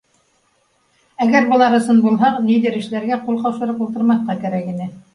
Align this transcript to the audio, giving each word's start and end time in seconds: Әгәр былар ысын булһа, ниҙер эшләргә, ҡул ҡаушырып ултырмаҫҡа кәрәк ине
Әгәр 1.25 1.51
былар 1.51 1.77
ысын 1.81 2.01
булһа, 2.07 2.33
ниҙер 2.49 2.81
эшләргә, 2.83 3.23
ҡул 3.29 3.41
ҡаушырып 3.47 3.89
ултырмаҫҡа 3.89 4.43
кәрәк 4.45 4.71
ине 4.77 4.95